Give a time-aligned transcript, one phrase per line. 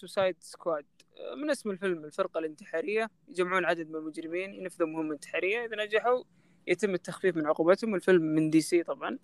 [0.00, 0.86] Suicide Squad
[1.36, 5.64] من اسم الفيلم الفرقة الانتحارية يجمعون عدد من المجرمين ينفذوا مهمة انتحارية.
[5.64, 6.24] إذا نجحوا
[6.66, 7.94] يتم التخفيف من عقوبتهم.
[7.94, 9.18] الفيلم من DC طبعا.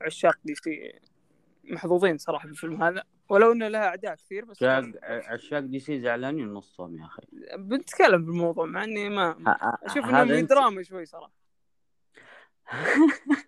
[0.00, 0.92] عشاق DC.
[1.64, 3.04] محظوظين صراحة بالفيلم هذا.
[3.28, 4.62] ولو إنه لها أعداء كثير بس
[5.02, 7.22] عشاق DC زعلانين نصهم يا أخي.
[7.56, 9.36] بنتكلم بالموضوع مع إني ما
[9.82, 11.32] أشوف انه دراما شوي صراحة.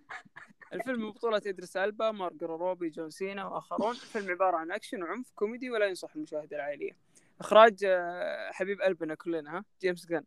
[0.73, 3.91] الفيلم بطولة إدريس ألبا مارجو روبي جون سينا وآخرون.
[3.91, 6.97] الفيلم عبارة عن أكشن وعنف كوميدي ولا ينصح المشاهدة العائلية.
[7.41, 10.25] إخراج آه، حبيب قلبنا كلنا ها؟ جيمس جان.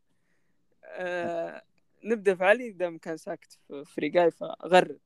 [0.84, 1.62] أه
[2.04, 5.00] نبدأ في علي دام كان ساكت في فريقاي فغرد.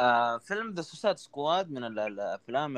[0.00, 2.76] آه فيلم The Suicide Squad من الأفلام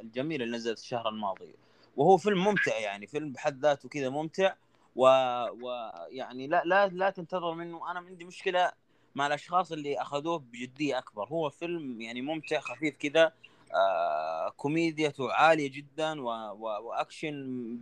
[0.00, 1.54] الجميلة اللي نزلت الشهر الماضي.
[1.96, 4.54] وهو فيلم ممتع يعني فيلم بحد ذاته كذا ممتع.
[4.96, 7.90] ويعني لا لا لا تنتظر منه.
[7.90, 8.72] أنا عندي مشكلة
[9.16, 11.28] مع الأشخاص اللي أخذوه بجدية أكبر.
[11.28, 13.32] هو فيلم يعني ممتع خفيف كذا
[13.74, 16.28] آه كوميديته عالية جدا و...
[16.28, 16.62] و...
[16.62, 17.34] وأكشن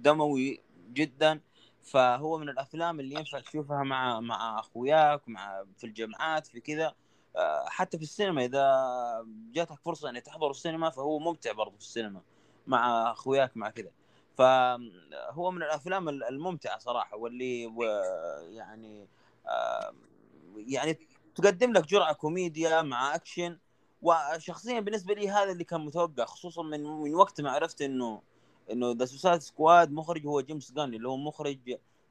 [0.03, 0.61] دموي
[0.93, 1.41] جدا.
[1.83, 6.95] فهو من الأفلام اللي ينفع تشوفها مع مع أخوياك مع في الجامعات في كذا
[7.37, 8.65] آه حتى في السينما إذا
[9.53, 12.23] جاتك فرصة ان تحضر السينما فهو ممتع برضه في السينما
[12.67, 13.91] مع أخوياك مع كذا
[14.39, 17.63] فهو من الأفلام الممتعة صراحة واللي
[18.51, 19.09] يعني
[19.47, 19.95] آه
[20.57, 20.99] يعني
[21.35, 23.59] تقدم لك جرعة كوميديا مع أكشن
[24.03, 28.23] وشخصيا بالنسبة لي هذا اللي كان متوقع خصوصا من من وقت ما عرفت إنه
[28.71, 31.59] إنه The Suicide Squad مخرج هو جيمس جان اللي هو مخرج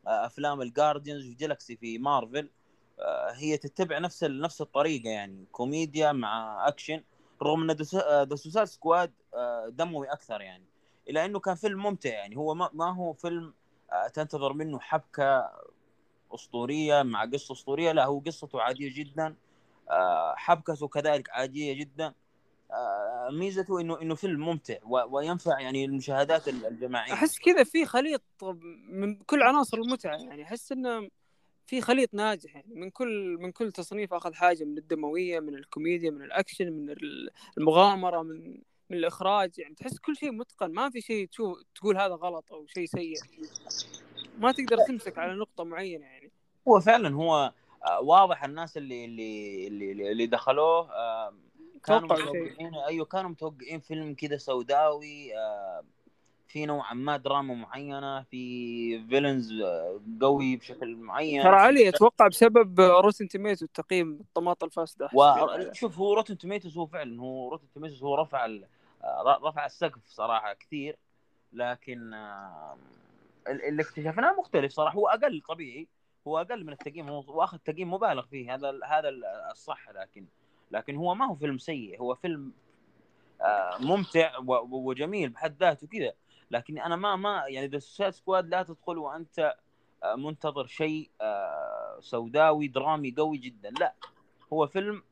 [0.08, 2.50] آه، أفلام ال Guardians of the Galaxy في مارفل
[3.00, 7.04] آه، هي تتبع نفس نفس الطريقة يعني كوميديا مع أكشن
[7.42, 9.14] رغم إن The Suicide Squad
[9.68, 10.66] دموي أكثر يعني.
[11.10, 13.54] إلا إنه كان فيلم ممتع يعني هو ما هو فيلم
[13.92, 15.52] آه، تنتظر منه حبكة
[16.36, 17.92] أسطورية مع قصة أسطورية.
[17.92, 19.36] لا هو قصته عادية جدا.
[19.90, 22.14] آه، حبكته كذلك عادية جدا.
[22.72, 27.14] آه، ميزته إنه إنه فيلم ممتع وينفع يعني المشاهدات الجماعية.
[27.14, 28.22] أحس كذا في خليط
[28.90, 31.10] من كل عناصر المتعة يعني أحس إنه
[31.66, 36.12] في خليط ناجح يعني من كل من كل تصنيف أخذ حاجة من الدموية من الكوميديا
[36.12, 36.96] من الأكشن من
[37.58, 39.60] المغامرة من من الإخراج.
[39.60, 40.72] يعني تحس كل شيء متقن.
[40.72, 43.16] ما في شيء تشوف تقول هذا غلط أو شيء سيء.
[44.38, 46.06] ما تقدر تمسك على نقطة معينة
[46.68, 47.54] هو فعلا هو
[47.86, 51.34] آه، واضح الناس اللي اللي اللي, اللي دخلوه آه،
[51.86, 55.84] كانوا متوقعين أيوه كانوا متوقعين فيلم كذا سوداوي آه،
[56.48, 59.54] في نوعا ما دراما معينة في villains
[60.22, 61.44] قوي بشكل معين.
[61.44, 65.10] ترى علي أتوقع بسبب Rotten Tomatoes التقييم الطماطم الفاسده
[65.74, 68.48] شوف هو Rotten Tomatoes هو فعلا هو Rotten Tomatoes هو رفع
[69.26, 70.98] رفع السقف صراحة كثير
[71.54, 72.14] لكن
[73.48, 75.88] اللي اكتشفناه مختلف صراحة هو أقل طبيعي.
[76.28, 79.10] هو أقل من التقييم هو واخذ تقييم مبالغ فيه هذا هذا
[79.52, 80.26] الصح لكن
[80.72, 82.54] لكن هو ما هو فيلم سيء هو فيلم
[83.42, 84.38] آه، ممتع
[84.72, 86.14] وجميل بحد ذاته كذا.
[86.52, 87.80] لكن أنا ما ما يعني The
[88.10, 89.56] Squad لا تدخل وأنت
[90.04, 93.94] آه، منتظر شيء آه، سوداوي درامي قوي جدا لا.
[94.54, 95.04] هو فيلم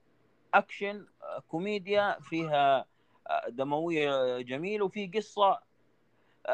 [0.54, 1.06] أكشن
[1.48, 2.86] كوميديا فيها
[3.48, 5.60] دموية جميل وفي قصة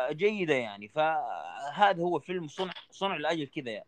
[0.10, 0.88] جيدة يعني.
[0.88, 3.88] فهذا هو فيلم صنع صنع لاجل كذا يعني.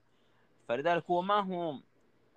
[0.69, 1.79] فلذلك هو ما هو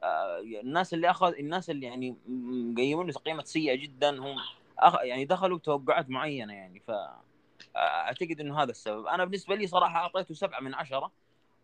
[0.02, 4.36] آه، الناس اللي أخذ الناس اللي يعني مقيمين له تقييمات سيئة جدا هم
[4.78, 4.94] أخ...
[5.02, 6.80] يعني دخلوا بتوقعات معينة يعني.
[6.80, 7.18] ف آه،
[7.76, 9.06] أعتقد إنه هذا السبب.
[9.06, 11.12] أنا بالنسبة لي صراحة أعطيته سبعة من عشرة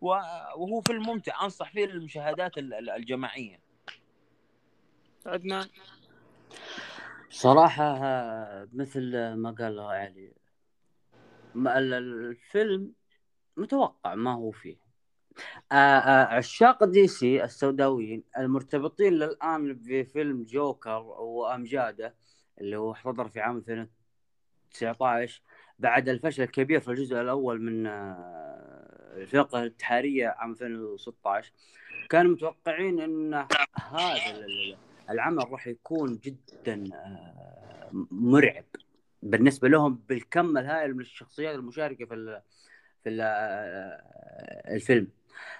[0.01, 3.61] وهو فيلم ممتع أنصح فيه للمشاهدات الجماعية.
[5.27, 5.67] عدنان.
[7.31, 7.99] صراحة
[8.73, 10.33] مثل ما قال علي
[11.57, 12.93] الفيلم
[13.57, 14.77] متوقع ما هو فيه.
[14.77, 14.88] آه، آه،
[15.73, 22.15] عشاق دي سي السوداويين المرتبطين للآن بفيلم جوكر وأمجاده
[22.61, 25.43] اللي هو حضر في عام 2019
[25.79, 31.53] بعد الفشل الكبير في الجزء الأول من آه، الفرقة الانتحاريه عام 2016
[32.11, 33.35] كانوا متوقعين إن
[33.75, 34.47] هذا
[35.11, 36.85] العمل راح يكون جدا
[38.11, 38.65] مرعب
[39.23, 42.43] بالنسبة لهم بالكم الهائل من الشخصيات المشاركة في
[43.05, 43.11] في
[44.71, 45.09] الفيلم.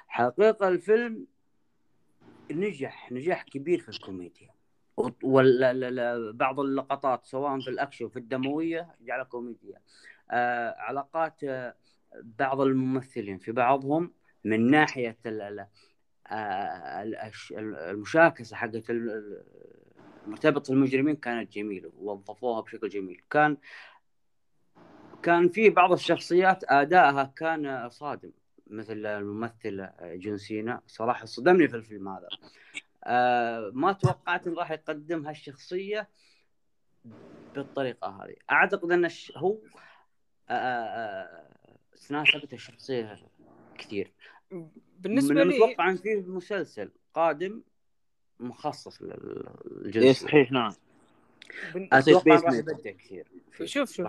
[0.09, 1.27] حقيقة الفيلم
[2.51, 4.49] نجح نجاح كبير في الكوميديا.
[5.23, 9.81] وبعض اللقطات سواء في الأكشن في الدموية جعلها كوميديا.
[10.31, 11.75] آه علاقات آه
[12.39, 14.13] بعض الممثلين في بعضهم
[14.45, 15.69] من ناحية آه
[17.91, 18.91] المشاكسة حقت
[20.27, 23.23] مرتبط المجرمين كانت جميلة ووظفوها بشكل جميل.
[23.31, 23.57] كان
[25.23, 28.31] كان في بعض الشخصيات آدائها كان صادم.
[28.71, 30.81] مثل الممثل جون سينا.
[30.87, 32.29] صراحة صدمني في الفيلم هذا.
[33.05, 36.09] آه ما توقعت انه راح يقدم هالشخصية
[37.55, 38.35] بالطريقة هذه.
[38.51, 39.59] أعتقد إن هو
[40.51, 41.49] آه, آه،,
[42.09, 43.17] تناسبت الشخصية
[43.79, 44.13] كثير.
[44.99, 47.63] بالنسبة من لي المتوقع إن في مسلسل قادم
[48.41, 49.17] مخصص إيه
[49.71, 50.73] للجنسيه صحيح نعم.
[51.75, 52.09] Mate.
[52.09, 53.29] يبدع كثير.
[53.65, 54.07] شوف شوف.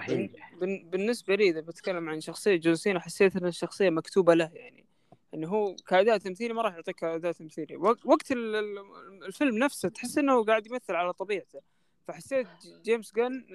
[0.62, 4.86] بن- بالنسبة لي إذا بتكلم عن شخصية جون حسيت إن الشخصية مكتوبة له يعني.
[5.34, 7.76] إنه هو كأداء تمثيلي ما راح يعطيك اداء تمثيلي.
[7.76, 11.62] وق- وقت ال- ال- الفيلم نفسه تحس إنه قاعد يمثل على طبيعته.
[12.08, 12.48] فحسيت
[12.84, 13.46] جيمس جن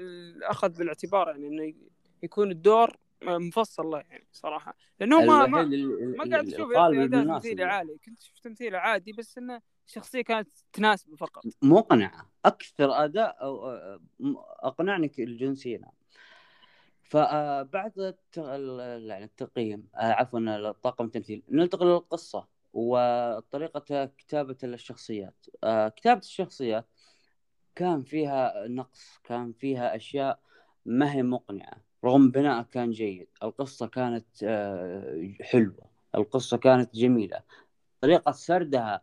[0.43, 1.75] أخذ بالاعتبار يعني إنه
[2.23, 4.77] يكون الدور مفصل له يعني صراحة.
[5.01, 7.67] لأنه ما ما, ما قاعد أشوف أداء تمثيلي له.
[7.71, 7.97] عالي.
[8.05, 11.43] كنت شفت تمثيله عادي بس إنه الشخصيه كانت تناسبه فقط.
[11.63, 13.71] مقنعه أكثر أداء أو
[14.63, 15.81] اقنعني الجنسيه
[17.03, 25.89] فبعد الت- ال- يعني التقييم آه، عفوا الطاقم التمثيل ننتقل للقصة وطريقة كتابة الشخصيات آه،
[25.89, 26.87] كتابة الشخصيات
[27.75, 30.41] كان فيها نقص كان فيها أشياء
[30.87, 31.77] ما هي مقنعة.
[32.05, 37.41] رغم بناء كان جيد القصة كانت آه، حلوة القصة كانت جميلة.
[38.01, 39.03] طريقة سردها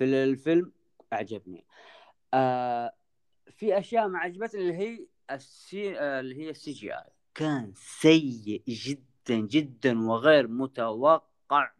[0.00, 0.72] في الفيلم
[1.12, 1.64] أعجبني.
[2.34, 2.92] آه
[3.50, 7.04] في أشياء ما عجبتني اللي هي ال C آه اللي هي ال CGI.
[7.34, 11.70] كان سيء جدا جدا وغير متوقع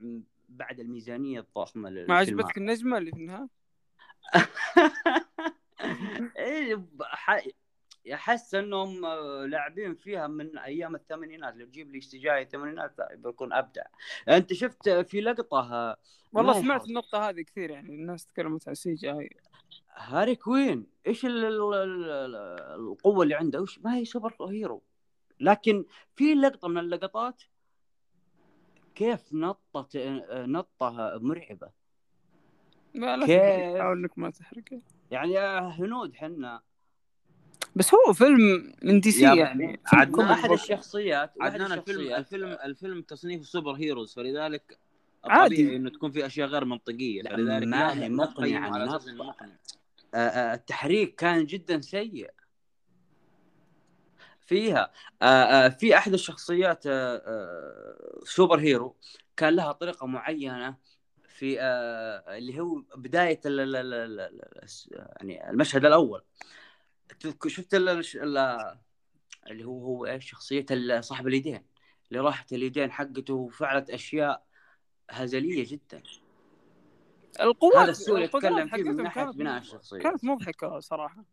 [0.49, 3.49] بعد الميزانية الضخمة ما عجبتك النجمة اللي في النهايه
[8.15, 13.83] أحس إنهم آه، لاعبين فيها من أيام الثمانينات لو تجيب لي CGI الثمانينات بيكون أبدع.
[14.29, 15.97] أنت شفت في لقطة آه،
[16.33, 16.87] والله سمعت.
[16.89, 19.31] النقطة هذه كثير يعني الناس تكلمت عن CGI.
[19.95, 22.37] هارلي كوين إيش ال- ال- ال-
[22.81, 24.83] القوة اللي عنده؟ وش ما هي superhero.
[25.41, 25.85] لكن
[26.17, 27.43] في لقطة من اللقطات
[28.95, 29.97] كيف نطت
[30.31, 31.71] نطة مرعبة.
[32.95, 34.65] لا لا كيف؟ إنك ما تحرق
[35.11, 36.63] يعني هنود حنا
[37.77, 40.51] بس هو فيلم من دي سي يعني عدنان احد.
[40.53, 44.79] الشخصيات عدنان الفيلم الشخصيات الفيلم الفيلم تصنيف سوبر هيروز فلذلك
[45.25, 45.77] عادي.
[45.77, 49.21] إنه تكون في أشياء غير منطقية فلذلك ما هي لا مقنعة تقيمه على أساس النص.
[49.21, 49.53] إنه مقنع
[50.15, 52.31] آه، آه، التحريك كان جدا سيء
[54.47, 54.91] فيها
[55.23, 56.85] آه، في أحد الشخصيات
[58.25, 58.97] سوبر هيرو
[59.37, 60.75] كان لها طريقة معينة
[61.29, 66.23] في اللي هو بداية ال- ال- ال- ال- ال- يعني المشهد الأول
[67.47, 67.89] شفت ال-
[69.51, 70.67] اللي هو هو إيش؟ شخصية
[71.01, 71.63] صاحب اليدين
[72.11, 74.45] اللي راحت اليدين حقته وفعلت أشياء
[75.11, 76.03] هزلية جدا.
[77.41, 77.91] القوات هذا
[78.25, 79.67] القدرات اتكلم فيه من ناحية كانت بناء مضحكة.
[79.67, 79.99] الشخصية.
[79.99, 81.25] كانت مضحكة صراحة.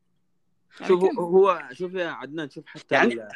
[0.79, 3.27] يعني شوف كان- هو شوف يا عدنان شوف حتى يعني ال-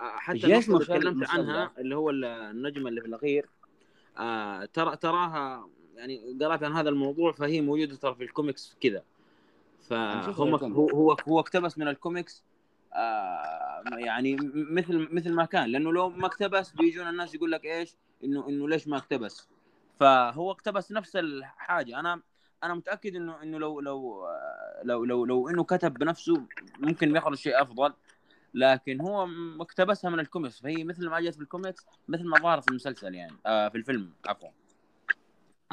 [0.00, 1.28] حتى اللي مشل- تكلمت.
[1.30, 3.48] عنها اللي هو النجمة اللي في الأخير
[4.18, 9.02] آه ترى تراها يعني قرأت عن هذا الموضوع فهي موجودة ترى في الكوميكس كذا.
[9.88, 12.44] فهم هو هو هو اقتبس من الكوميكس
[12.94, 15.68] آه يعني مثل مثل ما كان.
[15.68, 19.48] لأنه لو ما اقتبس بيجون الناس يقول لك إيش؟ انه إنه ليش ما اقتبس؟
[20.00, 22.00] فهو اقتبس نفس الحاجة.
[22.00, 22.22] أنا
[22.64, 26.46] أنا متأكد انه إنه لو لو آه، لو لو لو إنه كتب بنفسه
[26.78, 27.92] ممكن يخرج شيء أفضل.
[28.54, 29.28] لكن هو
[29.60, 30.60] اقتبسها من الكوميكس.
[30.60, 34.12] فهي مثل ما جت في الكوميكس مثل ما ظهرت في المسلسل يعني آه في الفيلم
[34.26, 34.48] عفوا.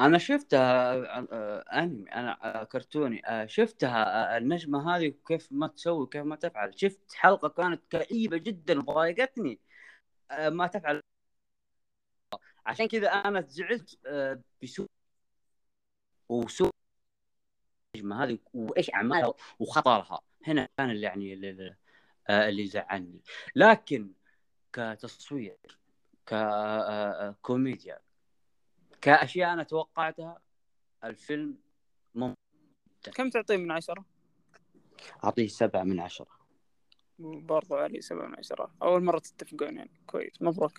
[0.00, 0.92] أنا شفتها
[1.32, 6.36] آه، انمي أنا آه، كرتوني آه، شفتها آه، النجمة هذه كيف ما تسوي كيف ما
[6.36, 6.78] تفعل.
[6.80, 9.60] شفت حلقة كانت كئيبة جدا وضايقتني
[10.30, 11.02] آه، ما تفعل.
[12.66, 14.88] عشان كذا أنا زعلت آه، بسوء
[16.28, 16.70] وسوء
[17.94, 20.20] النجمة هذه وإيش أعمالها وخطرها.
[20.46, 21.34] هنا كان اللي يعني
[22.30, 23.20] آه، اللي زعلني.
[23.56, 24.12] لكن
[24.72, 25.58] كتصوير
[26.26, 27.98] ككوميديا
[29.00, 30.40] كأشياء أنا توقعتها
[31.04, 31.56] الفيلم
[33.14, 34.04] كم تعطيه من عشرة؟
[35.24, 36.38] أعطيه سبعة من عشرة.
[37.18, 38.74] برضو علي سبعة من عشرة.
[38.82, 39.90] أول مرة تتفقون يعني.
[40.06, 40.42] كويس.
[40.42, 40.72] مبروك.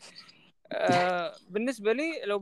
[0.71, 2.39] آه بالنسبة لي لو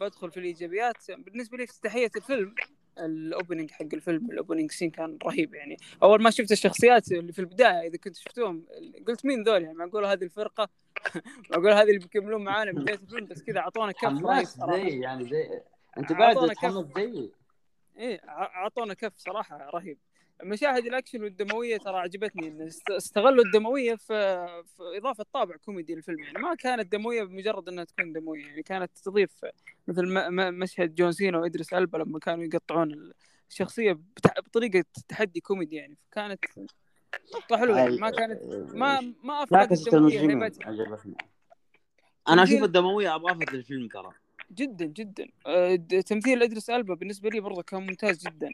[0.00, 2.54] بدخل في الإيجابيات بالنسبة لي افتتاحية الفيلم.
[2.98, 5.76] ال opening حق الفيلم ال opening scene كان رهيب يعني.
[6.02, 8.66] أول ما شفت الشخصيات اللي في البداية إذا كنت شفتوهم
[9.08, 10.68] قلت مين ذول؟ يعني معقول هذه الفرقة؟
[11.50, 15.60] معقول هذه اللي بيكملون معانا بداية الفيلم؟ بس كذا أعطونا كف رهيب زي يعني زي
[15.98, 16.48] أنت بعد.
[16.48, 17.30] تحمس زي.
[17.98, 19.98] إيه أعطونا كف صراحة رهيب.
[20.42, 26.18] مشاهد الأكشن والدموية ترى عجبتني است- استغلوا الدموية في, في إضافة طابع كوميدي للفيلم.
[26.20, 28.46] يعني ما كانت دموية بمجرد إنها تكون دموية.
[28.46, 29.30] يعني كانت تضيف
[29.88, 30.02] مثل
[30.50, 33.12] مشهد جون سينا وإدريس ألبا لما كانوا يقطعون
[33.50, 33.98] الشخصية
[34.46, 35.96] بطريقة تحدي كوميدي يعني.
[36.10, 36.44] فكانت
[37.34, 37.78] نقطه حلوة.
[37.78, 38.42] يعني ما كانت
[38.74, 40.50] ما ما افقدت الدموية
[42.28, 44.10] أنا أشوف الدموية اضافت للفيلم ترى.
[44.52, 45.26] جدا جدا.
[45.76, 48.50] د- تمثيل إدريس ألبا بالنسبة لي برضه كان ممتاز جدا.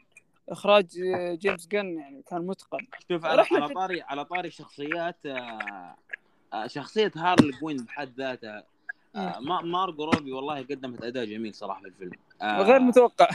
[0.49, 2.87] إخراج آه، جيمس جن يعني كان متقن.
[3.11, 5.95] شوف على, طاري على طاري الشخصيات آه،
[6.53, 8.63] آه، شخصية هارلي كوين بحد ذاتها
[9.15, 12.11] ما مارجو روبي والله قدمت أداء جميل صراحة في الفيلم.
[12.43, 13.29] غير متوقع.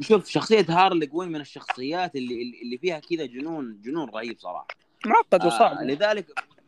[0.00, 4.66] شوف شخصية هارلي كوين من الشخصيات اللي اللي فيها كذا جنون جنون رهيب صراحة.
[5.06, 5.76] معقد وصعب.
[5.76, 6.26] آه لذلك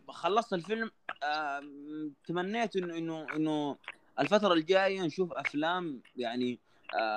[0.08, 0.90] خلصت الفيلم
[1.24, 1.62] آه
[2.26, 3.76] تمنيت انه انه إنه
[4.20, 6.58] الفترة الجاية نشوف أفلام يعني آه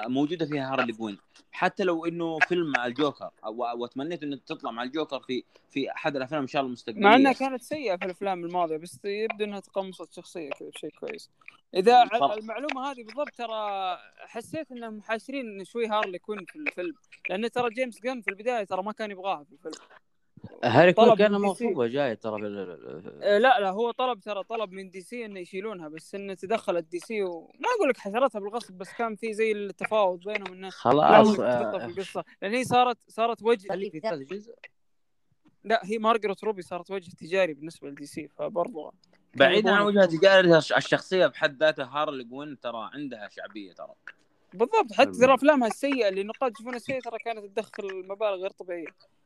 [0.08, 1.17] موجودة فيها هارلي كوين.
[1.51, 3.29] حتى لو إنه فيلم مع الجوكر
[3.75, 7.03] واتمنيت انه تطلع مع الجوكر في في أحد الأفلام إن شاء الله المستقبلية.
[7.03, 11.29] مع إنها كانت سيئة في الأفلام الماضية بس يبدو إنها تقمصت شخصيه كذا بشيء كويس.
[11.75, 16.94] إذا طب- المعلومة هذه بالضبط ترى حسيت إنهم حاشرين شوي هارلي كوين في الفيلم.
[17.29, 19.84] لأن ترى جيمس جن في البداية ترى ما كان يبغاها في الفيلم.
[20.64, 21.32] هاري كوين طلب كان.
[21.32, 25.25] مغصوبه جاية ترى في ال- ال- آه، لا لا هو طلب ترى طلب من DC
[25.25, 27.48] إنه يشيلونها بس إنه تدخلت DC وما
[27.78, 31.84] أقول لك حشرتها بالغصب بس كان في زي التفاوض بينهم إنه لا خلاص تحطها في
[31.84, 32.24] آه، القصة.
[32.42, 34.54] لأن هي صارت صارت وجه في ثالث جزء؟
[35.64, 38.92] لا هي مارغوت روبي صارت وجه تجاري بالنسبة ل DC فبرضه
[39.36, 43.94] بعيدا عن وجهة تجارة الشخصية بحد ذاتها هارلي كوين ترى عندها شعبية ترى.
[44.54, 48.88] بالضبط حتى ترى أفلامها السيئة اللي النقاد يشوفونها سيئه ترى كانت تدخل مبالغ غير طبيعية.
[48.88, 49.25] آه،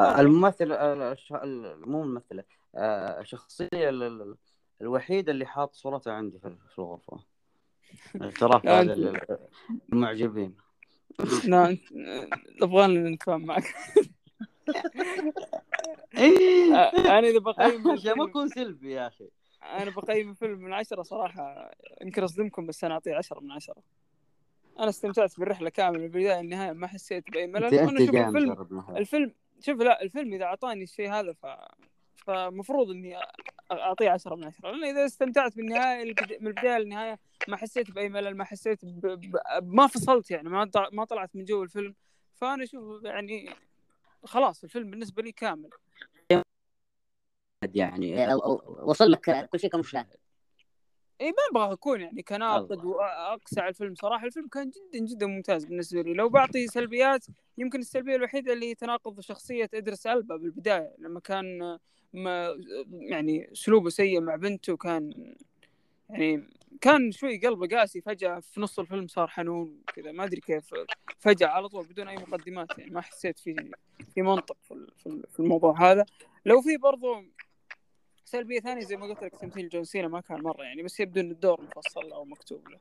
[0.00, 2.44] الممثل آه، الش- ال- مو الممثله
[2.74, 4.36] آه، الشخصية ال- ال-
[4.80, 7.20] الوحيدة اللي حاط صورتها عندي في الغرفة.
[8.22, 9.20] اعتراف هذا
[9.92, 10.54] المعجبين.
[11.48, 11.78] لا
[12.62, 13.74] نبغى نتفاهم معك.
[16.94, 17.82] أنا إذا بقيم
[18.18, 19.28] ما أكون سلبي يا أخي.
[19.62, 21.70] أنا بقيم الفيلم من عشرة صراحة.
[22.02, 23.82] يمكن أصدمكم بس أنا أعطيه عشرة من عشرة.
[24.78, 27.64] أنا استمتعت بالرحلة كاملة من البداية للنهاية ما حسيت بأي ملل.
[27.64, 28.66] وأنا أنت أشوف الفيلم.
[28.96, 31.46] الفيلم شوف لا الفيلم إذا أعطاني الشيء هذا ف
[32.26, 33.16] فمفروض إني
[33.72, 38.36] أعطيه 10 من 10 لأن إذا استمتعت بالنهاية من البداية للنهاية ما حسيت بأي ملل
[38.36, 39.06] ما حسيت ب...
[39.06, 39.36] ب...
[39.62, 41.94] ما فصلت يعني ما ما طلعت من جو الفيلم.
[42.34, 43.50] فأنا أشوف يعني
[44.24, 45.70] خلاص الفيلم بالنسبة لي كامل.
[47.74, 48.34] يعني
[48.82, 50.16] وصل لك كل شيء كمشاهد.
[51.20, 53.94] اي ما أبغى اكون يعني كناقد واقسى الفيلم.
[53.94, 56.14] صراحة الفيلم كان جدا جدا ممتاز بالنسبة لي.
[56.14, 57.26] لو بعطي سلبيات
[57.58, 61.78] يمكن السلبية الوحيدة اللي تناقض شخصية إدريس ألبا بالبداية لما كان
[62.12, 62.56] ما
[62.90, 65.34] يعني أسلوبه سيء مع بنته كان
[66.10, 66.48] يعني
[66.80, 70.12] كان شوي قلبه قاسي فجأة في نص الفيلم صار حنون كذا.
[70.12, 70.74] ما أدري كيف
[71.18, 73.70] فجأة على طول بدون أي مقدمات يعني ما حسيت في
[74.14, 74.56] في منطق
[75.30, 76.06] في الموضوع هذا.
[76.46, 77.22] لو في برضو
[78.26, 81.20] سلبية ثانية زي ما قلت لك تمثيل جون سينا ما كان مرة يعني بس يبدو
[81.20, 82.78] ان الدور مفصل أو مكتوب له.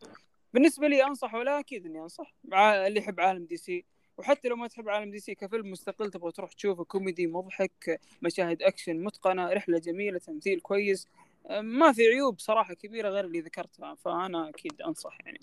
[0.54, 3.86] بالنسبة لي أنصح ولا أكيد إني أنصح اللي يحب عالم DC.
[4.18, 9.04] وحتى لو ما تحب عالم DC كفيلم مستقل تبغى تروح تشوفه كوميدي مضحك مشاهد أكشن
[9.04, 11.08] متقنة رحلة جميلة تمثيل كويس.
[11.50, 15.40] ما في عيوب صراحة كبيرة غير اللي ذكرتها فأنا أكيد أنصح يعني.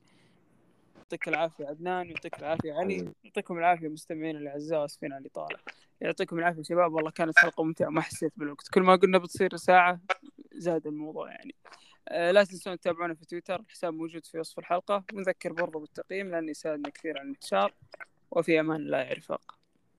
[1.13, 5.59] يعطيك العافية عدنان يعطيك العافية علي يعطيكم العافية مستمعين الاعزاء اسفين على الإطالة.
[6.01, 8.69] يعطيكم العافية شباب والله كانت حلقة ممتعة ما حسيت بالوقت.
[8.69, 10.01] كل ما قلنا بتصير ساعة
[10.53, 11.55] زاد الموضوع يعني.
[12.09, 15.05] آه، لا تنسون تتابعونا في تويتر الحساب موجود في وصف الحلقة.
[15.15, 17.75] ونذكر برضو بالتقييم لأنه يساعدنا كثير على الانتشار.
[18.31, 19.62] وفي أمان الله يا رفاق.